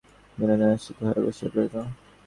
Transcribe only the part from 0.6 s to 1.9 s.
স্তম্ভিত হইয়া বসিয়া রহিল।